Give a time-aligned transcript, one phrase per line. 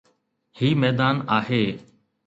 [0.57, 1.65] هي ميدان آهي.